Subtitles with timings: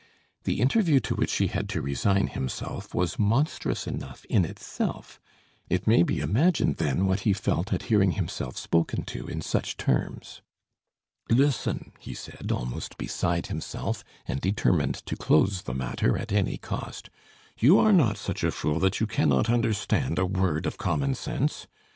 [0.45, 5.21] The interview to which he had to resign himself was monstrous enough in itself;
[5.69, 9.77] it may be imagined, then, what he felt at hearing himself spoken to in such
[9.77, 10.41] terms.
[11.29, 17.11] "Listen," he said, almost beside himself, and determined to close the matter at any cost.
[17.59, 21.67] "You are not such a fool that you cannot understand a word of common sense.